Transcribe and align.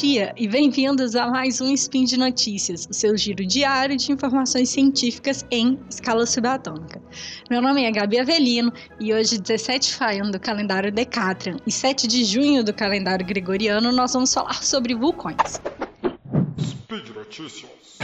dia 0.00 0.32
e 0.38 0.48
bem-vindos 0.48 1.14
a 1.14 1.26
mais 1.26 1.60
um 1.60 1.70
Spin 1.74 2.04
de 2.04 2.16
Notícias, 2.16 2.86
o 2.90 2.94
seu 2.94 3.14
giro 3.16 3.44
diário 3.44 3.94
de 3.94 4.10
informações 4.10 4.70
científicas 4.70 5.44
em 5.50 5.78
escala 5.90 6.24
subatômica. 6.24 7.00
Meu 7.50 7.60
nome 7.60 7.84
é 7.84 7.90
Gabi 7.90 8.18
Avelino 8.18 8.72
e 8.98 9.12
hoje, 9.12 9.38
17 9.38 9.94
de 9.94 10.30
do 10.30 10.40
calendário 10.40 10.90
Decatrian 10.90 11.56
e 11.66 11.70
7 11.70 12.06
de 12.06 12.24
junho 12.24 12.64
do 12.64 12.72
calendário 12.72 13.26
Gregoriano, 13.26 13.92
nós 13.92 14.14
vamos 14.14 14.32
falar 14.32 14.62
sobre 14.62 14.94
vulcões. 14.94 15.60
Speed 16.58 17.08
Notícias. 17.14 17.98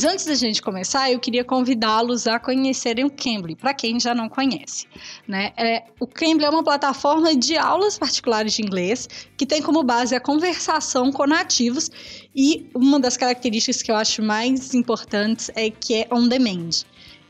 Mas 0.00 0.10
antes 0.10 0.24
da 0.24 0.34
gente 0.34 0.62
começar, 0.62 1.12
eu 1.12 1.20
queria 1.20 1.44
convidá-los 1.44 2.26
a 2.26 2.38
conhecerem 2.38 3.04
o 3.04 3.10
Cambly, 3.10 3.54
para 3.54 3.74
quem 3.74 4.00
já 4.00 4.14
não 4.14 4.30
conhece. 4.30 4.86
Né? 5.28 5.52
É, 5.58 5.84
o 6.00 6.06
Cambly 6.06 6.46
é 6.46 6.48
uma 6.48 6.64
plataforma 6.64 7.36
de 7.36 7.58
aulas 7.58 7.98
particulares 7.98 8.54
de 8.54 8.62
inglês 8.62 9.06
que 9.36 9.44
tem 9.44 9.60
como 9.60 9.82
base 9.82 10.14
a 10.14 10.20
conversação 10.20 11.12
com 11.12 11.26
nativos 11.26 11.90
e 12.34 12.66
uma 12.74 12.98
das 12.98 13.18
características 13.18 13.82
que 13.82 13.90
eu 13.90 13.94
acho 13.94 14.22
mais 14.22 14.72
importantes 14.72 15.50
é 15.54 15.68
que 15.68 15.96
é 15.96 16.08
on 16.10 16.28
demand. 16.28 16.70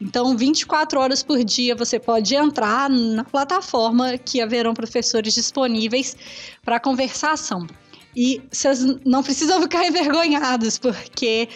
Então, 0.01 0.37
24 0.37 1.01
horas 1.01 1.25
por 1.25 1.43
dia 1.43 1.75
você 1.75 1.99
pode 1.99 2.37
entrar 2.37 2.89
na 2.89 3.25
plataforma 3.25 4.17
que 4.17 4.41
haverão 4.41 4.75
professores 4.75 5.35
disponíveis 5.35 6.17
para 6.65 6.79
conversação. 6.79 7.67
E 8.15 8.43
vocês 8.51 8.85
não 9.05 9.23
precisam 9.23 9.61
ficar 9.63 9.85
envergonhados, 9.87 10.79
porque 10.79 11.49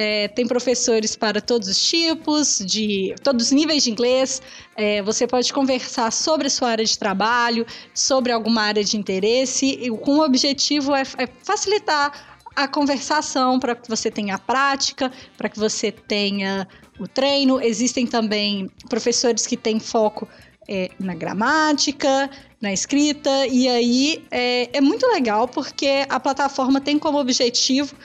é, 0.00 0.28
tem 0.28 0.46
professores 0.46 1.16
para 1.16 1.40
todos 1.40 1.66
os 1.66 1.82
tipos, 1.82 2.62
de 2.64 3.16
todos 3.20 3.46
os 3.46 3.52
níveis 3.52 3.82
de 3.82 3.90
inglês. 3.90 4.40
É, 4.76 5.02
você 5.02 5.26
pode 5.26 5.52
conversar 5.52 6.12
sobre 6.12 6.46
a 6.46 6.50
sua 6.50 6.70
área 6.70 6.84
de 6.84 6.96
trabalho, 6.96 7.66
sobre 7.92 8.30
alguma 8.30 8.62
área 8.62 8.84
de 8.84 8.96
interesse, 8.96 9.66
e 9.66 9.90
com 9.90 10.18
o 10.18 10.24
objetivo 10.24 10.94
é, 10.94 11.02
é 11.02 11.28
facilitar 11.42 12.38
a 12.54 12.68
conversação 12.68 13.58
para 13.58 13.74
que 13.74 13.88
você 13.88 14.08
tenha 14.08 14.36
a 14.36 14.38
prática, 14.38 15.10
para 15.36 15.48
que 15.48 15.58
você 15.58 15.90
tenha 15.90 16.68
o 17.00 17.08
treino. 17.08 17.60
Existem 17.60 18.06
também 18.06 18.70
professores 18.88 19.48
que 19.48 19.56
têm 19.56 19.80
foco 19.80 20.28
é, 20.68 20.90
na 21.00 21.14
gramática, 21.14 22.30
na 22.60 22.72
escrita, 22.72 23.48
e 23.48 23.68
aí 23.68 24.24
é, 24.30 24.76
é 24.76 24.80
muito 24.80 25.04
legal 25.08 25.48
porque 25.48 26.06
a 26.08 26.20
plataforma 26.20 26.80
tem 26.80 27.00
como 27.00 27.18
objetivo 27.18 27.96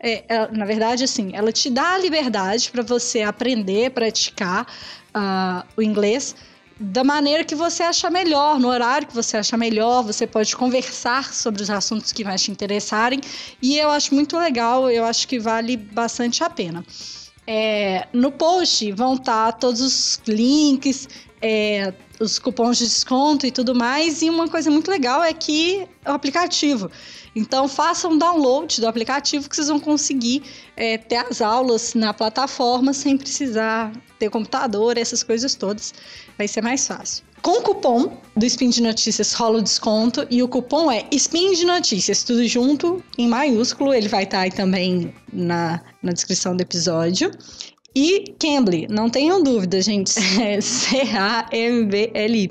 é, 0.00 0.24
é, 0.28 0.48
na 0.52 0.64
verdade, 0.64 1.04
assim, 1.04 1.30
ela 1.34 1.52
te 1.52 1.68
dá 1.68 1.94
a 1.94 1.98
liberdade 1.98 2.70
para 2.70 2.82
você 2.82 3.22
aprender, 3.22 3.90
praticar 3.90 4.66
uh, 5.14 5.66
o 5.76 5.82
inglês 5.82 6.34
da 6.80 7.02
maneira 7.02 7.42
que 7.42 7.56
você 7.56 7.82
achar 7.82 8.10
melhor, 8.10 8.60
no 8.60 8.68
horário 8.68 9.08
que 9.08 9.14
você 9.14 9.36
achar 9.36 9.56
melhor, 9.56 10.02
você 10.02 10.26
pode 10.26 10.54
conversar 10.54 11.34
sobre 11.34 11.60
os 11.60 11.70
assuntos 11.70 12.12
que 12.12 12.22
mais 12.22 12.42
te 12.42 12.52
interessarem, 12.52 13.20
e 13.60 13.76
eu 13.76 13.90
acho 13.90 14.14
muito 14.14 14.38
legal, 14.38 14.88
eu 14.88 15.04
acho 15.04 15.26
que 15.26 15.40
vale 15.40 15.76
bastante 15.76 16.44
a 16.44 16.48
pena. 16.48 16.84
É, 17.50 18.06
no 18.12 18.30
post 18.30 18.92
vão 18.92 19.14
estar 19.14 19.52
tá 19.52 19.58
todos 19.58 19.80
os 19.80 20.20
links, 20.28 21.08
é, 21.40 21.94
os 22.20 22.38
cupons 22.38 22.76
de 22.76 22.84
desconto 22.84 23.46
e 23.46 23.50
tudo 23.50 23.74
mais, 23.74 24.20
e 24.20 24.28
uma 24.28 24.46
coisa 24.48 24.70
muito 24.70 24.90
legal 24.90 25.22
é 25.22 25.32
que 25.32 25.88
é 26.04 26.10
o 26.10 26.14
aplicativo. 26.14 26.90
Então 27.34 27.66
façam 27.66 28.12
um 28.12 28.18
download 28.18 28.78
do 28.82 28.86
aplicativo 28.86 29.48
que 29.48 29.56
vocês 29.56 29.68
vão 29.68 29.80
conseguir 29.80 30.42
é, 30.76 30.98
ter 30.98 31.16
as 31.16 31.40
aulas 31.40 31.94
na 31.94 32.12
plataforma 32.12 32.92
sem 32.92 33.16
precisar 33.16 33.92
ter 34.18 34.28
computador, 34.28 34.98
essas 34.98 35.22
coisas 35.22 35.54
todas. 35.54 35.94
Vai 36.36 36.48
ser 36.48 36.62
mais 36.62 36.86
fácil. 36.86 37.24
Com 37.42 37.60
o 37.60 37.62
cupom 37.62 38.12
do 38.36 38.44
Spin 38.46 38.70
de 38.70 38.82
Notícias 38.82 39.32
rola 39.32 39.58
o 39.58 39.62
desconto 39.62 40.26
e 40.30 40.42
o 40.42 40.48
cupom 40.48 40.90
é 40.90 41.06
Spin 41.12 41.52
de 41.54 41.64
Notícias, 41.64 42.22
tudo 42.22 42.46
junto 42.46 43.02
em 43.16 43.28
maiúsculo. 43.28 43.94
Ele 43.94 44.08
vai 44.08 44.24
estar 44.24 44.40
aí 44.40 44.50
também 44.50 45.14
na, 45.32 45.80
na 46.02 46.12
descrição 46.12 46.56
do 46.56 46.60
episódio. 46.60 47.30
E 47.94 48.34
Cambly, 48.38 48.86
não 48.88 49.08
tenham 49.08 49.42
dúvida, 49.42 49.80
gente, 49.80 50.12
é 50.40 50.60
C-A-M-B-L-Y. 50.60 52.48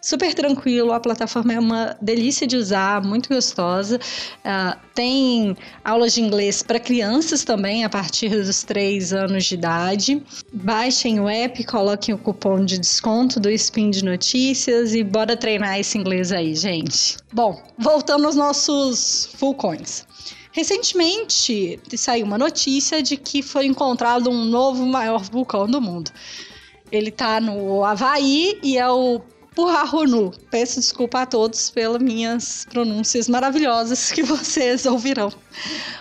Super 0.00 0.32
tranquilo, 0.32 0.92
a 0.92 1.00
plataforma 1.00 1.52
é 1.52 1.58
uma 1.58 1.96
delícia 2.00 2.46
de 2.46 2.56
usar, 2.56 3.02
muito 3.02 3.28
gostosa. 3.28 3.98
Uh, 3.98 4.78
tem 4.94 5.56
aulas 5.84 6.14
de 6.14 6.22
inglês 6.22 6.62
para 6.62 6.78
crianças 6.78 7.44
também, 7.44 7.84
a 7.84 7.90
partir 7.90 8.30
dos 8.30 8.62
3 8.62 9.12
anos 9.12 9.44
de 9.44 9.54
idade. 9.54 10.22
Baixem 10.52 11.18
o 11.20 11.28
app, 11.28 11.64
coloquem 11.64 12.14
o 12.14 12.18
cupom 12.18 12.64
de 12.64 12.78
desconto 12.78 13.40
do 13.40 13.50
Spin 13.50 13.90
de 13.90 14.04
Notícias 14.04 14.94
e 14.94 15.02
bora 15.02 15.36
treinar 15.36 15.80
esse 15.80 15.98
inglês 15.98 16.32
aí, 16.32 16.54
gente. 16.54 17.16
Bom, 17.32 17.60
voltando 17.78 18.26
aos 18.26 18.36
nossos 18.36 19.28
vulcões. 19.38 20.06
Recentemente 20.52 21.78
saiu 21.96 22.26
uma 22.26 22.36
notícia 22.36 23.02
de 23.02 23.16
que 23.16 23.42
foi 23.42 23.66
encontrado 23.66 24.30
um 24.30 24.44
novo 24.44 24.84
maior 24.84 25.22
vulcão 25.22 25.66
do 25.66 25.80
mundo. 25.80 26.10
Ele 26.90 27.10
está 27.10 27.40
no 27.40 27.84
Havaí 27.84 28.58
e 28.62 28.76
é 28.76 28.88
o 28.88 29.20
Purahunu. 29.54 30.32
Peço 30.50 30.80
desculpa 30.80 31.22
a 31.22 31.26
todos 31.26 31.70
pelas 31.70 32.02
minhas 32.02 32.66
pronúncias 32.68 33.28
maravilhosas 33.28 34.10
que 34.10 34.22
vocês 34.24 34.86
ouvirão 34.86 35.32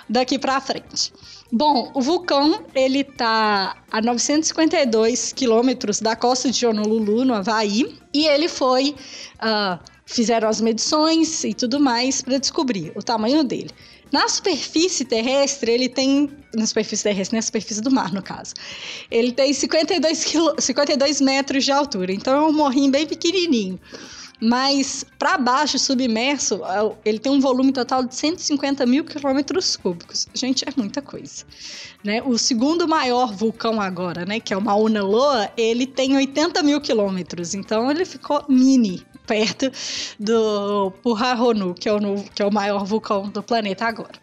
daqui 0.07 0.39
para 0.39 0.59
frente. 0.59 1.13
Bom, 1.51 1.91
o 1.95 2.01
vulcão 2.01 2.63
ele 2.75 3.03
tá 3.03 3.75
a 3.91 4.01
952 4.01 5.33
quilômetros 5.33 5.99
da 5.99 6.15
costa 6.15 6.51
de 6.51 6.65
Honolulu, 6.65 7.25
no 7.25 7.33
Havaí, 7.33 7.97
e 8.13 8.27
ele 8.27 8.47
foi 8.47 8.95
uh, 9.41 9.79
fizeram 10.05 10.49
as 10.49 10.59
medições 10.59 11.43
e 11.43 11.53
tudo 11.53 11.79
mais 11.79 12.21
para 12.21 12.39
descobrir 12.39 12.91
o 12.95 13.01
tamanho 13.01 13.43
dele. 13.43 13.69
Na 14.11 14.27
superfície 14.27 15.05
terrestre, 15.05 15.71
ele 15.71 15.89
tem. 15.89 16.29
Na 16.55 16.65
superfície 16.65 17.03
terrestre, 17.03 17.35
na 17.35 17.41
superfície 17.41 17.81
do 17.81 17.91
mar, 17.91 18.11
no 18.11 18.23
caso. 18.23 18.53
Ele 19.11 19.31
tem 19.31 19.53
52, 19.53 20.23
quilo, 20.25 20.55
52 20.59 21.21
metros 21.21 21.63
de 21.63 21.71
altura. 21.71 22.11
Então 22.11 22.35
é 22.35 22.49
um 22.49 22.53
morrinho 22.53 22.91
bem 22.91 23.05
pequenininho. 23.05 23.79
Mas 24.41 25.05
para 25.17 25.37
baixo, 25.37 25.77
submerso, 25.77 26.61
é 26.63 27.09
ele 27.09 27.19
tem 27.19 27.31
um 27.31 27.41
volume 27.41 27.73
total 27.73 28.05
de 28.05 28.15
150 28.15 28.85
mil 28.85 29.03
quilômetros 29.03 29.75
cúbicos. 29.75 30.27
Gente, 30.33 30.63
é 30.65 30.71
muita 30.77 31.01
coisa. 31.01 31.43
Né? 32.03 32.21
O 32.23 32.37
segundo 32.37 32.87
maior 32.87 33.33
vulcão 33.33 33.81
agora, 33.81 34.25
né, 34.25 34.39
que 34.39 34.53
é 34.53 34.57
o 34.57 34.61
Mauna 34.61 35.03
Loa, 35.03 35.51
ele 35.57 35.85
tem 35.85 36.15
80 36.15 36.63
mil 36.63 36.79
quilômetros. 36.79 37.53
Então 37.53 37.91
ele 37.91 38.05
ficou 38.05 38.45
mini 38.47 39.05
perto 39.29 39.71
do 40.19 40.91
Purahonu, 41.03 41.75
que 41.75 41.87
é 41.87 41.93
o, 41.93 41.99
que 42.33 42.41
é 42.41 42.45
o 42.45 42.51
maior 42.51 42.83
vulcão 42.83 43.29
do 43.29 43.43
planeta 43.43 43.85
agora. 43.85 44.19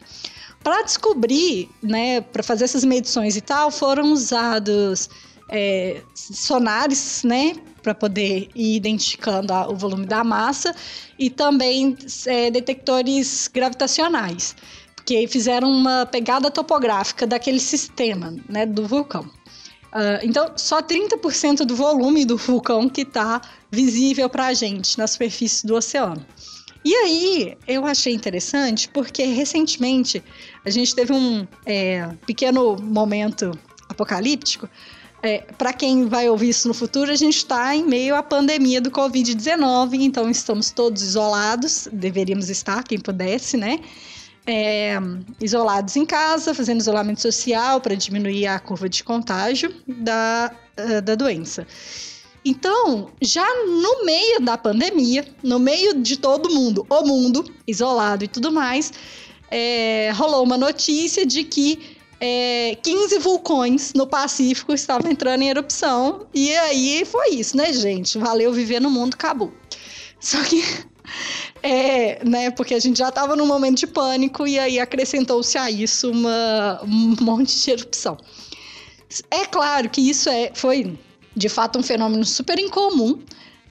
Para 0.65 0.83
descobrir, 0.83 1.71
né, 1.81 2.21
para 2.21 2.43
fazer 2.43 2.65
essas 2.65 2.85
medições 2.85 3.37
e 3.37 3.41
tal, 3.41 3.71
foram 3.71 4.13
usados 4.13 5.09
é, 5.49 6.03
sonares, 6.13 7.23
né, 7.23 7.55
para 7.85 7.95
poder 7.95 8.49
ir 8.53 8.75
identificando 8.75 9.53
a, 9.53 9.69
o 9.69 9.77
volume 9.77 10.07
da 10.07 10.25
massa 10.25 10.75
e 11.17 11.31
também 11.31 11.97
é, 12.27 12.51
detectores 12.51 13.49
gravitacionais, 13.55 14.57
porque 14.97 15.29
fizeram 15.29 15.71
uma 15.71 16.05
pegada 16.05 16.51
topográfica 16.51 17.29
daquele 17.29 17.61
sistema, 17.61 18.35
né, 18.49 18.67
do 18.67 18.89
vulcão. 18.89 19.31
Uh, 19.97 20.21
então, 20.23 20.53
só 20.57 20.83
30% 20.83 21.65
do 21.65 21.75
volume 21.75 22.27
do 22.27 22.37
vulcão 22.37 22.87
que 22.87 23.01
está 23.01 23.41
visível 23.71 24.29
para 24.29 24.49
a 24.49 24.53
gente 24.53 24.99
na 24.99 25.07
superfície 25.07 25.67
do 25.67 25.75
oceano. 25.75 26.25
E 26.85 26.95
aí, 26.95 27.57
eu 27.67 27.87
achei 27.87 28.13
interessante 28.13 28.91
porque 28.91 29.25
recentemente 29.25 30.23
a 30.67 30.69
gente 30.69 30.95
teve 30.95 31.15
um 31.15 31.49
é, 31.65 32.11
pequeno 32.27 32.77
momento 32.77 33.59
apocalíptico. 33.89 34.69
É, 35.23 35.39
para 35.57 35.73
quem 35.73 36.07
vai 36.07 36.29
ouvir 36.29 36.51
isso 36.51 36.69
no 36.69 36.75
futuro, 36.75 37.11
a 37.11 37.17
gente 37.17 37.39
está 37.39 37.75
em 37.75 37.83
meio 37.83 38.15
à 38.15 38.23
pandemia 38.23 38.83
do 38.83 38.91
Covid-19, 38.91 39.95
então 39.95 40.29
estamos 40.29 40.71
todos 40.71 41.01
isolados, 41.01 41.89
deveríamos 41.91 42.51
estar, 42.51 42.85
quem 42.85 43.01
pudesse, 43.01 43.57
né? 43.57 43.81
É, 44.47 44.97
isolados 45.41 45.97
em 45.97 46.07
casa, 46.07 46.55
fazendo 46.55 46.81
isolamento 46.81 47.21
social 47.21 47.81
para 47.81 47.95
diminuir 47.95 48.47
a 48.47 48.59
curva 48.59 48.89
de 48.89 49.03
contágio 49.03 49.75
da, 49.87 50.53
uh, 50.79 51.03
da 51.03 51.15
doença. 51.15 51.67
Então, 52.45 53.11
já 53.21 53.45
no 53.65 54.05
meio 54.05 54.41
da 54.41 54.57
pandemia, 54.57 55.27
no 55.43 55.59
meio 55.59 56.01
de 56.01 56.17
todo 56.17 56.49
mundo, 56.49 56.87
o 56.89 57.03
mundo 57.03 57.45
isolado 57.67 58.25
e 58.25 58.29
tudo 58.29 58.53
mais, 58.53 58.93
é, 59.51 60.13
rolou 60.15 60.45
uma 60.45 60.57
notícia 60.57 61.27
de 61.27 61.43
que 61.43 61.97
é, 62.21 62.79
15 62.83 63.19
vulcões 63.19 63.93
no 63.95 64.07
Pacífico 64.07 64.73
estavam 64.73 65.11
entrando 65.11 65.43
em 65.43 65.49
erupção. 65.49 66.27
E 66.33 66.55
aí 66.55 67.05
foi 67.05 67.31
isso, 67.31 67.57
né, 67.57 67.73
gente? 67.73 68.17
Valeu 68.17 68.53
viver 68.53 68.81
no 68.81 68.91
mundo, 68.91 69.15
acabou. 69.15 69.53
Só 70.21 70.41
que 70.45 70.63
é, 71.67 72.25
né, 72.25 72.51
porque 72.53 72.75
a 72.75 72.79
gente 72.79 72.99
já 72.99 73.09
estava 73.09 73.35
num 73.35 73.47
momento 73.47 73.79
de 73.79 73.87
pânico 73.87 74.47
e 74.47 74.59
aí 74.59 74.79
acrescentou-se 74.79 75.59
a 75.59 75.69
isso 75.71 76.11
uma, 76.11 76.81
um 76.85 77.17
monte 77.21 77.59
de 77.59 77.71
erupção. 77.71 78.17
É 79.31 79.45
claro 79.47 79.91
que 79.91 80.01
isso 80.01 80.29
é, 80.29 80.53
foi 80.55 80.97
de 81.35 81.49
fato 81.49 81.79
um 81.79 81.83
fenômeno 81.83 82.25
super 82.25 82.59
incomum, 82.59 83.19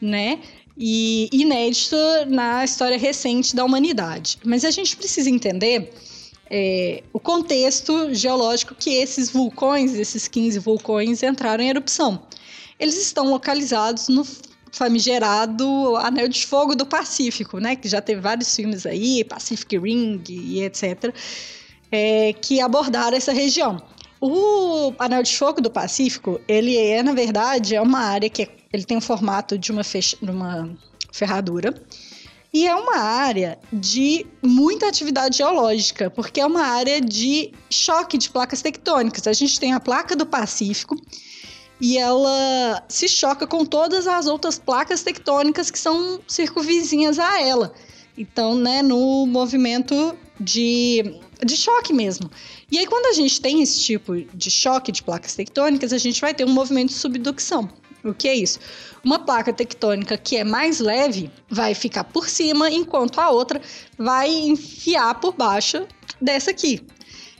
né? 0.01 0.39
E 0.77 1.29
inédito 1.31 1.95
na 2.27 2.65
história 2.65 2.97
recente 2.97 3.55
da 3.55 3.63
humanidade. 3.63 4.37
Mas 4.43 4.65
a 4.65 4.71
gente 4.71 4.97
precisa 4.97 5.29
entender 5.29 5.93
é, 6.49 7.01
o 7.13 7.19
contexto 7.19 8.13
geológico 8.13 8.75
que 8.75 8.89
esses 8.89 9.29
vulcões, 9.29 9.93
esses 9.93 10.27
15 10.27 10.59
vulcões, 10.59 11.23
entraram 11.23 11.63
em 11.63 11.69
erupção. 11.69 12.21
Eles 12.77 13.01
estão 13.01 13.29
localizados 13.29 14.09
no 14.09 14.25
famigerado 14.75 15.95
Anel 15.95 16.27
de 16.27 16.45
Fogo 16.45 16.75
do 16.75 16.85
Pacífico, 16.85 17.59
né? 17.59 17.75
Que 17.75 17.87
já 17.87 18.01
teve 18.01 18.19
vários 18.19 18.53
filmes 18.53 18.85
aí, 18.85 19.23
Pacific 19.23 19.77
Ring 19.77 20.21
e 20.29 20.61
etc., 20.63 21.13
é, 21.91 22.33
que 22.33 22.59
abordaram 22.59 23.15
essa 23.15 23.31
região. 23.31 23.81
O 24.19 24.93
Anel 24.99 25.23
de 25.23 25.35
Fogo 25.35 25.61
do 25.61 25.71
Pacífico, 25.71 26.41
ele 26.47 26.75
é, 26.75 27.01
na 27.01 27.13
verdade, 27.13 27.73
é 27.73 27.81
uma 27.81 27.99
área 27.99 28.29
que 28.29 28.43
é, 28.43 28.49
ele 28.73 28.83
tem 28.83 28.97
o 28.97 29.01
formato 29.01 29.57
de 29.57 29.71
uma, 29.71 29.81
uma 30.21 30.69
ferradura. 31.11 31.73
E 32.53 32.67
é 32.67 32.75
uma 32.75 32.97
área 32.97 33.59
de 33.71 34.25
muita 34.41 34.87
atividade 34.87 35.37
geológica, 35.37 36.09
porque 36.09 36.39
é 36.39 36.45
uma 36.45 36.63
área 36.63 37.01
de 37.01 37.51
choque 37.69 38.17
de 38.17 38.29
placas 38.29 38.61
tectônicas. 38.61 39.27
A 39.27 39.33
gente 39.33 39.59
tem 39.59 39.73
a 39.73 39.79
placa 39.79 40.15
do 40.15 40.25
Pacífico, 40.25 40.95
e 41.79 41.97
ela 41.97 42.83
se 42.87 43.07
choca 43.07 43.45
com 43.45 43.65
todas 43.65 44.07
as 44.07 44.27
outras 44.27 44.57
placas 44.57 45.03
tectônicas 45.03 45.69
que 45.69 45.79
são 45.79 46.19
circunvizinhas 46.27 47.19
a 47.19 47.41
ela. 47.41 47.73
Então, 48.17 48.55
né, 48.55 48.81
no 48.81 49.25
movimento 49.25 50.15
de, 50.39 51.19
de 51.43 51.57
choque 51.57 51.93
mesmo. 51.93 52.29
E 52.71 52.77
aí, 52.77 52.85
quando 52.85 53.07
a 53.07 53.13
gente 53.13 53.41
tem 53.41 53.61
esse 53.61 53.79
tipo 53.81 54.15
de 54.15 54.49
choque 54.49 54.91
de 54.91 55.03
placas 55.03 55.35
tectônicas, 55.35 55.91
a 55.91 55.97
gente 55.97 56.21
vai 56.21 56.33
ter 56.33 56.45
um 56.45 56.53
movimento 56.53 56.89
de 56.89 56.95
subducção. 56.95 57.69
O 58.03 58.13
que 58.13 58.27
é 58.27 58.35
isso? 58.35 58.59
Uma 59.03 59.19
placa 59.19 59.51
tectônica 59.51 60.15
que 60.17 60.37
é 60.37 60.43
mais 60.43 60.79
leve 60.79 61.31
vai 61.49 61.73
ficar 61.73 62.03
por 62.03 62.29
cima, 62.29 62.69
enquanto 62.69 63.19
a 63.19 63.31
outra 63.31 63.59
vai 63.97 64.29
enfiar 64.31 65.19
por 65.19 65.33
baixo 65.33 65.87
dessa 66.21 66.51
aqui. 66.51 66.85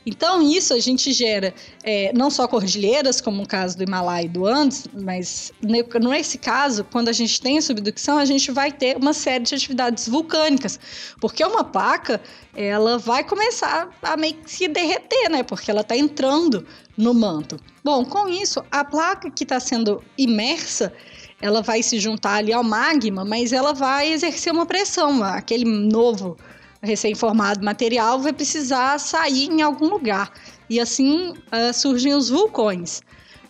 Então, 0.06 0.42
isso 0.42 0.74
a 0.74 0.80
gente 0.80 1.12
gera 1.12 1.54
é, 1.84 2.12
não 2.14 2.30
só 2.30 2.48
cordilheiras, 2.48 3.20
como 3.20 3.42
o 3.42 3.48
caso 3.48 3.78
do 3.78 3.84
Himalaia 3.84 4.26
e 4.26 4.30
do 4.30 4.46
Andes, 4.46 4.88
mas 4.94 5.52
nesse 5.62 6.38
caso, 6.38 6.84
quando 6.84 7.10
a 7.10 7.14
gente 7.14 7.42
tem 7.42 7.58
a 7.58 7.62
subducção, 7.62 8.18
a 8.18 8.26
gente 8.26 8.52
vai 8.52 8.72
ter 8.72 8.98
uma 8.98 9.14
série 9.14 9.44
de 9.44 9.56
atividades 9.56 10.08
vulcânicas, 10.08 10.80
porque 11.20 11.44
uma 11.44 11.64
placa 11.64 12.22
ela 12.56 12.98
vai 12.98 13.24
começar 13.24 13.90
a 14.02 14.16
meio 14.16 14.36
que 14.36 14.52
se 14.52 14.68
derreter, 14.68 15.30
né? 15.30 15.44
Porque 15.44 15.70
ela 15.70 15.82
está 15.82 15.98
entrando 15.98 16.66
no 16.96 17.14
manto. 17.14 17.58
Bom, 17.84 18.06
com 18.06 18.30
isso, 18.30 18.64
a 18.72 18.84
placa 18.84 19.30
que 19.30 19.44
está 19.44 19.60
sendo 19.60 20.02
imersa 20.18 20.94
ela 21.42 21.62
vai 21.62 21.84
se 21.84 22.00
juntar 22.00 22.36
ali 22.36 22.54
ao 22.54 22.64
magma, 22.64 23.26
mas 23.26 23.52
ela 23.52 23.74
vai 23.74 24.12
exercer 24.12 24.54
uma 24.54 24.66
pressão, 24.66 25.24
aquele 25.24 25.66
novo 25.66 26.38
recém-formado 26.86 27.64
material 27.64 28.20
vai 28.20 28.32
precisar 28.32 29.00
sair 29.00 29.50
em 29.50 29.62
algum 29.62 29.88
lugar. 29.88 30.32
E 30.70 30.80
assim 30.80 31.32
uh, 31.32 31.74
surgem 31.74 32.14
os 32.14 32.30
vulcões. 32.30 33.02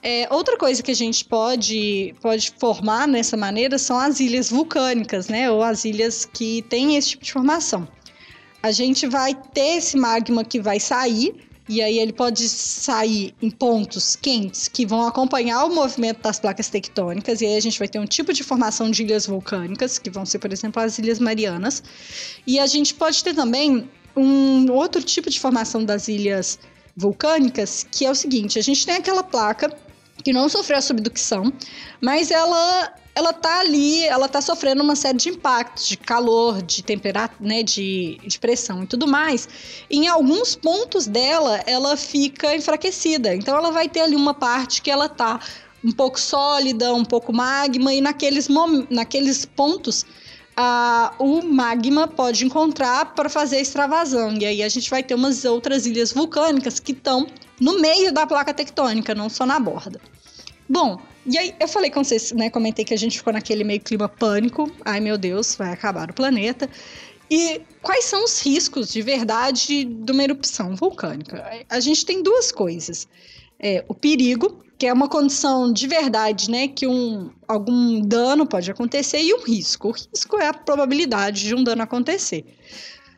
É, 0.01 0.27
outra 0.29 0.55
coisa 0.55 0.83
que 0.83 0.91
a 0.91 0.95
gente 0.95 1.25
pode, 1.25 2.13
pode 2.21 2.53
formar 2.59 3.07
nessa 3.07 3.35
maneira 3.35 3.79
são 3.79 3.97
as 3.97 4.19
ilhas 4.19 4.51
vulcânicas, 4.51 5.27
né? 5.27 5.49
Ou 5.49 5.63
as 5.63 5.83
ilhas 5.83 6.25
que 6.25 6.61
têm 6.63 6.95
esse 6.95 7.09
tipo 7.09 7.23
de 7.23 7.33
formação. 7.33 7.87
A 8.61 8.71
gente 8.71 9.07
vai 9.07 9.33
ter 9.33 9.77
esse 9.77 9.97
magma 9.97 10.43
que 10.43 10.59
vai 10.59 10.79
sair 10.79 11.44
e 11.67 11.81
aí 11.81 11.97
ele 11.97 12.13
pode 12.13 12.47
sair 12.47 13.33
em 13.41 13.49
pontos 13.49 14.15
quentes 14.15 14.67
que 14.67 14.85
vão 14.85 15.07
acompanhar 15.07 15.65
o 15.65 15.73
movimento 15.73 16.21
das 16.21 16.39
placas 16.39 16.69
tectônicas, 16.69 17.41
e 17.41 17.45
aí 17.45 17.57
a 17.57 17.59
gente 17.59 17.79
vai 17.79 17.87
ter 17.87 17.99
um 17.99 18.05
tipo 18.05 18.31
de 18.31 18.43
formação 18.43 18.91
de 18.91 19.03
ilhas 19.03 19.25
vulcânicas, 19.25 19.97
que 19.97 20.09
vão 20.09 20.25
ser, 20.25 20.39
por 20.39 20.53
exemplo, 20.53 20.81
as 20.81 20.99
Ilhas 20.99 21.19
Marianas. 21.19 21.83
E 22.45 22.59
a 22.59 22.67
gente 22.67 22.93
pode 22.93 23.23
ter 23.23 23.33
também 23.33 23.89
um 24.15 24.71
outro 24.71 25.01
tipo 25.01 25.29
de 25.29 25.39
formação 25.39 25.83
das 25.83 26.07
ilhas 26.07 26.59
vulcânicas, 26.95 27.85
que 27.91 28.05
é 28.05 28.11
o 28.11 28.15
seguinte: 28.15 28.59
a 28.59 28.63
gente 28.63 28.85
tem 28.85 28.95
aquela 28.95 29.23
placa 29.23 29.75
que 30.23 30.31
não 30.31 30.47
sofreu 30.47 30.77
a 30.77 30.81
subducção, 30.81 31.51
mas 32.01 32.31
ela 32.31 32.93
ela 33.15 33.31
tá 33.31 33.61
ali, 33.61 34.03
ela 34.05 34.27
tá 34.27 34.41
sofrendo 34.41 34.83
uma 34.83 34.95
série 34.95 35.17
de 35.17 35.29
impactos, 35.29 35.87
de 35.87 35.95
calor, 35.95 36.61
de 36.61 36.83
temperatura, 36.83 37.47
né, 37.47 37.63
de, 37.63 38.19
de 38.25 38.37
pressão 38.37 38.83
e 38.83 38.87
tudo 38.87 39.07
mais. 39.07 39.47
em 39.89 40.07
alguns 40.07 40.53
pontos 40.53 41.07
dela, 41.07 41.61
ela 41.65 41.95
fica 41.95 42.53
enfraquecida. 42.53 43.33
Então 43.33 43.57
ela 43.57 43.71
vai 43.71 43.87
ter 43.87 44.01
ali 44.01 44.17
uma 44.17 44.33
parte 44.33 44.81
que 44.81 44.91
ela 44.91 45.07
tá 45.07 45.39
um 45.83 45.91
pouco 45.91 46.19
sólida, 46.19 46.93
um 46.93 47.05
pouco 47.05 47.31
magma, 47.31 47.93
e 47.93 48.01
naqueles, 48.01 48.49
naqueles 48.89 49.45
pontos 49.45 50.05
a, 50.57 51.13
o 51.19 51.41
magma 51.41 52.07
pode 52.07 52.45
encontrar 52.45 53.13
para 53.13 53.29
fazer 53.29 53.61
extravasão. 53.61 54.33
E 54.33 54.45
aí 54.45 54.63
a 54.63 54.69
gente 54.69 54.89
vai 54.89 55.03
ter 55.03 55.15
umas 55.15 55.45
outras 55.45 55.85
ilhas 55.85 56.11
vulcânicas 56.11 56.79
que 56.79 56.91
estão 56.91 57.27
no 57.61 57.79
meio 57.79 58.11
da 58.11 58.27
placa 58.27 58.53
tectônica, 58.53 59.15
não 59.15 59.29
só 59.29 59.45
na 59.45 59.59
borda. 59.59 60.01
Bom, 60.67 60.99
e 61.25 61.37
aí 61.37 61.55
eu 61.59 61.67
falei 61.67 61.89
com 61.89 62.03
vocês, 62.03 62.31
né? 62.31 62.49
Comentei 62.49 62.83
que 62.83 62.93
a 62.93 62.97
gente 62.97 63.17
ficou 63.17 63.33
naquele 63.33 63.63
meio 63.63 63.79
clima 63.79 64.09
pânico. 64.09 64.71
Ai 64.83 64.99
meu 64.99 65.17
Deus, 65.17 65.55
vai 65.55 65.71
acabar 65.71 66.09
o 66.09 66.13
planeta. 66.13 66.69
E 67.29 67.61
quais 67.81 68.05
são 68.05 68.23
os 68.23 68.41
riscos 68.41 68.91
de 68.91 69.01
verdade 69.01 69.83
de 69.83 70.11
uma 70.11 70.23
erupção 70.23 70.75
vulcânica? 70.75 71.43
A 71.69 71.79
gente 71.79 72.05
tem 72.05 72.21
duas 72.21 72.51
coisas. 72.51 73.07
É, 73.59 73.83
o 73.87 73.95
perigo, 73.95 74.63
que 74.77 74.85
é 74.85 74.93
uma 74.93 75.07
condição 75.07 75.71
de 75.71 75.87
verdade, 75.87 76.51
né? 76.51 76.67
Que 76.67 76.85
um, 76.85 77.31
algum 77.47 78.01
dano 78.01 78.45
pode 78.45 78.69
acontecer, 78.69 79.21
e 79.21 79.33
o 79.33 79.43
risco. 79.43 79.89
O 79.89 79.91
risco 79.91 80.37
é 80.37 80.47
a 80.47 80.53
probabilidade 80.53 81.43
de 81.47 81.55
um 81.55 81.63
dano 81.63 81.81
acontecer. 81.81 82.45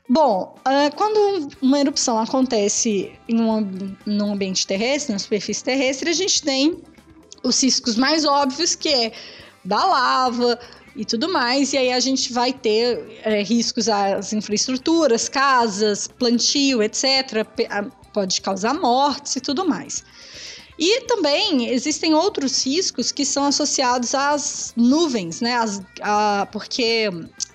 Bom, 0.10 0.56
uh, 0.60 0.96
quando 0.96 1.50
uma 1.62 1.80
erupção 1.80 2.18
acontece 2.18 3.12
em 3.28 3.42
um, 3.42 3.96
num 4.06 4.32
ambiente 4.32 4.66
terrestre, 4.66 5.12
na 5.12 5.20
superfície 5.20 5.62
terrestre, 5.62 6.10
a 6.10 6.14
gente 6.14 6.42
tem 6.42 6.82
os 7.48 7.62
riscos 7.62 7.96
mais 7.96 8.26
óbvios, 8.26 8.76
que 8.76 8.90
é 8.90 9.12
da 9.64 9.86
lava 9.86 10.60
e 10.96 11.06
tudo 11.06 11.32
mais, 11.32 11.74
e 11.74 11.78
aí 11.78 11.92
a 11.92 12.00
gente 12.00 12.34
vai 12.34 12.52
ter 12.52 13.22
é, 13.24 13.44
riscos 13.44 13.88
às 13.88 14.34
infraestruturas, 14.34 15.30
casas, 15.30 16.08
plantio, 16.08 16.82
etc. 16.82 17.46
Pode 18.14 18.42
causar 18.42 18.74
mortes 18.74 19.36
e 19.36 19.42
tudo 19.42 19.68
mais. 19.68 20.04
E 20.80 21.02
também 21.02 21.70
existem 21.70 22.14
outros 22.14 22.66
riscos 22.66 23.12
que 23.12 23.26
são 23.26 23.46
associados 23.46 24.14
às 24.14 24.74
nuvens, 24.76 25.42
né? 25.42 25.56
As, 25.56 25.82
a, 26.02 26.48
porque 26.52 27.10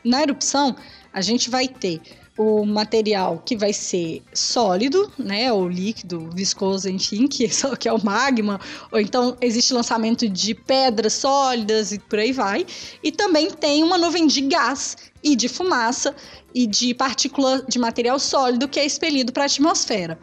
na 0.04 0.22
erupção 0.22 0.76
a 1.12 1.20
gente 1.20 1.48
vai 1.48 1.68
ter 1.68 2.00
o 2.42 2.66
material 2.66 3.42
que 3.44 3.56
vai 3.56 3.72
ser 3.72 4.22
sólido, 4.34 5.10
né, 5.16 5.52
ou 5.52 5.68
líquido, 5.68 6.28
viscoso, 6.34 6.88
enfim, 6.88 7.26
que, 7.26 7.48
que 7.78 7.88
é 7.88 7.92
o 7.92 8.04
magma, 8.04 8.60
ou 8.90 9.00
então 9.00 9.36
existe 9.40 9.72
lançamento 9.72 10.28
de 10.28 10.54
pedras 10.54 11.14
sólidas 11.14 11.92
e 11.92 11.98
por 11.98 12.18
aí 12.18 12.32
vai, 12.32 12.66
e 13.02 13.12
também 13.12 13.50
tem 13.50 13.82
uma 13.82 13.96
nuvem 13.96 14.26
de 14.26 14.40
gás 14.40 14.96
e 15.22 15.36
de 15.36 15.48
fumaça 15.48 16.14
e 16.54 16.66
de 16.66 16.92
partícula 16.94 17.64
de 17.68 17.78
material 17.78 18.18
sólido 18.18 18.68
que 18.68 18.80
é 18.80 18.84
expelido 18.84 19.32
para 19.32 19.44
a 19.44 19.46
atmosfera. 19.46 20.18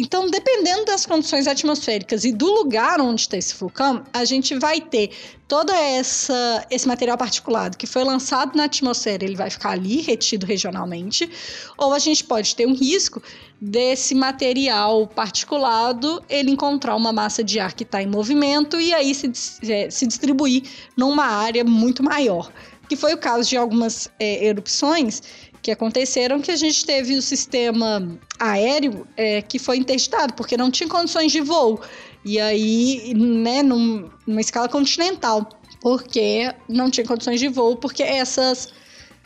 Então, 0.00 0.30
dependendo 0.30 0.84
das 0.84 1.04
condições 1.04 1.48
atmosféricas 1.48 2.24
e 2.24 2.30
do 2.30 2.46
lugar 2.46 3.00
onde 3.00 3.22
está 3.22 3.36
esse 3.36 3.52
vulcão, 3.56 4.04
a 4.12 4.24
gente 4.24 4.56
vai 4.56 4.80
ter 4.80 5.10
todo 5.48 5.72
essa, 5.72 6.64
esse 6.70 6.86
material 6.86 7.18
particulado 7.18 7.76
que 7.76 7.84
foi 7.84 8.04
lançado 8.04 8.56
na 8.56 8.64
atmosfera, 8.64 9.24
ele 9.24 9.34
vai 9.34 9.50
ficar 9.50 9.70
ali 9.70 10.00
retido 10.00 10.46
regionalmente, 10.46 11.28
ou 11.76 11.92
a 11.92 11.98
gente 11.98 12.22
pode 12.22 12.54
ter 12.54 12.64
um 12.64 12.74
risco 12.76 13.20
desse 13.60 14.14
material 14.14 15.04
particulado 15.08 16.22
ele 16.28 16.52
encontrar 16.52 16.94
uma 16.94 17.12
massa 17.12 17.42
de 17.42 17.58
ar 17.58 17.72
que 17.72 17.82
está 17.82 18.00
em 18.00 18.06
movimento 18.06 18.80
e 18.80 18.94
aí 18.94 19.12
se, 19.12 19.32
é, 19.68 19.90
se 19.90 20.06
distribuir 20.06 20.62
numa 20.96 21.24
área 21.24 21.64
muito 21.64 22.04
maior. 22.04 22.52
Que 22.88 22.94
foi 22.96 23.12
o 23.12 23.18
caso 23.18 23.48
de 23.48 23.56
algumas 23.56 24.08
é, 24.18 24.46
erupções 24.46 25.22
que 25.68 25.72
aconteceram 25.72 26.40
que 26.40 26.50
a 26.50 26.56
gente 26.56 26.82
teve 26.86 27.14
o 27.14 27.20
sistema 27.20 28.18
aéreo 28.38 29.06
é, 29.18 29.42
que 29.42 29.58
foi 29.58 29.76
interditado, 29.76 30.32
porque 30.32 30.56
não 30.56 30.70
tinha 30.70 30.88
condições 30.88 31.30
de 31.30 31.42
voo. 31.42 31.78
E 32.24 32.40
aí, 32.40 33.12
né, 33.14 33.62
num, 33.62 34.08
numa 34.26 34.40
escala 34.40 34.66
continental, 34.66 35.46
porque 35.82 36.50
não 36.70 36.90
tinha 36.90 37.06
condições 37.06 37.38
de 37.38 37.48
voo, 37.48 37.76
porque 37.76 38.02
essas, 38.02 38.72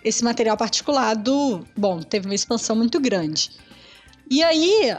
esse 0.02 0.24
material 0.24 0.56
particulado, 0.56 1.64
bom, 1.76 2.02
teve 2.02 2.26
uma 2.26 2.34
expansão 2.34 2.74
muito 2.74 2.98
grande. 2.98 3.52
E 4.28 4.42
aí, 4.42 4.96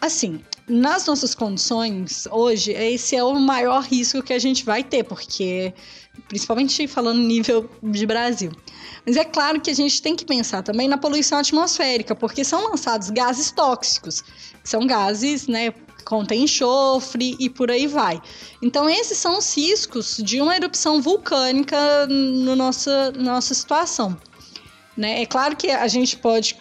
assim, 0.00 0.40
nas 0.68 1.06
nossas 1.06 1.36
condições 1.36 2.26
hoje, 2.32 2.72
esse 2.72 3.14
é 3.14 3.22
o 3.22 3.38
maior 3.38 3.84
risco 3.84 4.24
que 4.24 4.32
a 4.32 4.40
gente 4.40 4.64
vai 4.64 4.82
ter, 4.82 5.04
porque, 5.04 5.72
principalmente 6.28 6.86
falando 6.86 7.18
nível 7.18 7.68
de 7.82 8.06
Brasil. 8.06 8.50
Mas 9.06 9.16
é 9.16 9.24
claro 9.24 9.60
que 9.60 9.70
a 9.70 9.74
gente 9.74 10.00
tem 10.00 10.16
que 10.16 10.24
pensar 10.24 10.62
também 10.62 10.88
na 10.88 10.96
poluição 10.96 11.38
atmosférica, 11.38 12.14
porque 12.14 12.44
são 12.44 12.70
lançados 12.70 13.10
gases 13.10 13.50
tóxicos, 13.50 14.24
são 14.62 14.86
gases, 14.86 15.46
né, 15.46 15.74
contém 16.04 16.44
enxofre 16.44 17.36
e 17.38 17.50
por 17.50 17.70
aí 17.70 17.86
vai. 17.86 18.20
Então, 18.62 18.88
esses 18.88 19.18
são 19.18 19.38
os 19.38 19.56
riscos 19.56 20.18
de 20.18 20.40
uma 20.40 20.56
erupção 20.56 21.00
vulcânica 21.00 22.06
no 22.06 22.54
nossa, 22.54 23.12
nossa 23.12 23.54
situação. 23.54 24.16
Né? 24.96 25.22
É 25.22 25.26
claro 25.26 25.56
que 25.56 25.70
a 25.70 25.88
gente 25.88 26.16
pode 26.16 26.56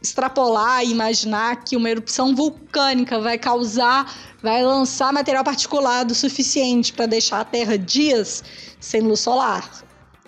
extrapolar 0.00 0.84
e 0.84 0.90
imaginar 0.90 1.64
que 1.64 1.76
uma 1.76 1.90
erupção 1.90 2.34
vulcânica 2.34 3.18
vai 3.18 3.36
causar, 3.36 4.14
vai 4.40 4.64
lançar 4.64 5.12
material 5.12 5.42
particulado 5.42 6.14
suficiente 6.14 6.92
para 6.92 7.06
deixar 7.06 7.40
a 7.40 7.44
Terra 7.44 7.76
dias 7.76 8.44
sem 8.80 9.00
luz 9.00 9.20
solar. 9.20 9.84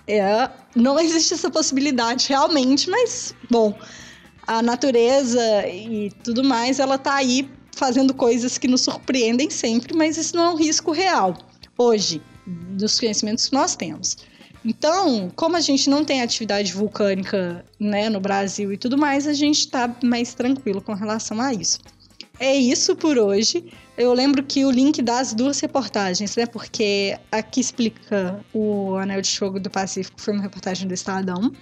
É, 0.07 0.51
não 0.75 0.99
existe 1.01 1.35
essa 1.35 1.51
possibilidade 1.51 2.29
realmente, 2.29 2.89
mas 2.89 3.35
bom, 3.51 3.79
a 4.47 4.63
natureza 4.63 5.67
e 5.69 6.11
tudo 6.25 6.43
mais, 6.43 6.79
ela 6.79 6.97
tá 6.97 7.15
aí 7.15 7.49
fazendo 7.77 8.13
coisas 8.13 8.59
que 8.59 8.67
nos 8.67 8.81
surpreendem 8.81 9.51
sempre, 9.51 9.95
mas 9.97 10.17
isso 10.17 10.35
não 10.37 10.45
é 10.45 10.51
um 10.51 10.57
risco 10.57 10.91
real 10.91 11.37
hoje, 11.77 12.21
dos 12.47 12.99
conhecimentos 12.99 13.49
que 13.49 13.55
nós 13.55 13.77
temos. 13.77 14.17
Então, 14.65 15.31
como 15.37 15.57
a 15.57 15.61
gente 15.61 15.89
não 15.89 16.05
tem 16.05 16.21
atividade 16.21 16.73
vulcânica 16.73 17.65
né, 17.79 18.11
no 18.11 18.21
Brasil 18.21 18.73
e 18.73 18.77
tudo 18.77 18.99
mais, 18.99 19.27
a 19.27 19.33
gente 19.33 19.61
está 19.61 19.95
mais 20.03 20.35
tranquilo 20.35 20.83
com 20.83 20.95
relação 20.95 21.41
a 21.41 21.55
isso. 21.55 21.79
É 22.41 22.55
isso 22.57 22.97
por 22.97 23.17
hoje. 23.17 23.65
Eu 23.99 24.13
lembro 24.15 24.45
que 24.45 24.65
o 24.65 24.71
link 24.71 25.03
das 25.03 25.35
duas 25.35 25.59
reportagens, 25.59 26.37
né? 26.37 26.47
Porque 26.47 27.19
aqui 27.33 27.61
explica 27.61 28.41
o 28.55 28.95
Anel 28.95 29.21
de 29.21 29.37
Fogo 29.37 29.59
do 29.59 29.69
Pacífico, 29.69 30.21
foi 30.21 30.35
uma 30.35 30.43
reportagem 30.43 30.87
do 30.87 30.95
Estadão. 30.95 31.53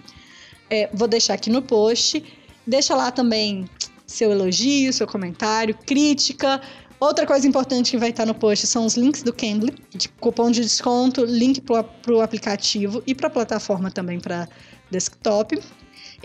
É, 0.68 0.90
vou 0.92 1.08
deixar 1.08 1.32
aqui 1.32 1.48
no 1.48 1.62
post. 1.62 2.22
Deixa 2.66 2.94
lá 2.94 3.10
também 3.10 3.64
seu 4.06 4.30
elogio, 4.30 4.92
seu 4.92 5.06
comentário, 5.06 5.74
crítica, 5.86 6.60
Outra 6.98 7.26
coisa 7.26 7.46
importante 7.46 7.90
que 7.90 7.98
vai 7.98 8.08
estar 8.08 8.24
no 8.24 8.34
post 8.34 8.66
são 8.66 8.86
os 8.86 8.96
links 8.96 9.22
do 9.22 9.30
Cambly, 9.30 9.74
de 9.94 10.08
cupom 10.08 10.50
de 10.50 10.62
desconto, 10.62 11.26
link 11.26 11.60
para 11.60 11.84
o 12.08 12.22
aplicativo 12.22 13.02
e 13.06 13.14
para 13.14 13.26
a 13.26 13.30
plataforma 13.30 13.90
também 13.90 14.18
para 14.18 14.48
desktop. 14.90 15.60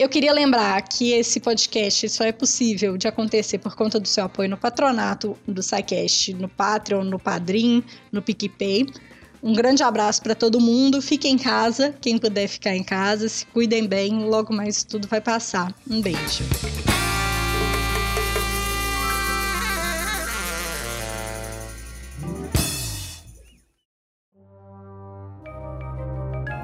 Eu 0.02 0.10
queria 0.10 0.34
lembrar 0.34 0.82
que 0.82 1.12
esse 1.12 1.40
podcast 1.40 2.10
só 2.10 2.24
é 2.24 2.32
possível 2.32 2.98
de 2.98 3.08
acontecer 3.08 3.60
por 3.60 3.76
conta 3.76 4.00
do 4.00 4.08
seu 4.08 4.24
apoio 4.24 4.50
no 4.50 4.58
patronato 4.58 5.38
do 5.48 5.62
SciCast, 5.62 6.34
no 6.34 6.50
Patreon, 6.50 7.04
no 7.04 7.20
Padrim, 7.20 7.84
no 8.12 8.20
PicPay. 8.20 8.88
Um 9.44 9.54
grande 9.54 9.84
abraço 9.84 10.24
para 10.24 10.34
todo 10.34 10.60
mundo. 10.60 11.04
Fiquem 11.04 11.36
em 11.36 11.38
casa, 11.38 11.94
quem 12.02 12.18
puder 12.18 12.48
ficar 12.48 12.76
em 12.76 12.84
casa, 12.84 13.30
se 13.30 13.46
cuidem 13.46 13.86
bem, 13.86 14.26
logo 14.26 14.52
mais 14.52 14.84
tudo 14.84 15.08
vai 15.08 15.22
passar. 15.22 15.72
Um 15.88 16.02
beijo. 16.02 16.46